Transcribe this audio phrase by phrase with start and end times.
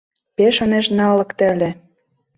[0.35, 1.69] Пеш ынеж налыкте ыле...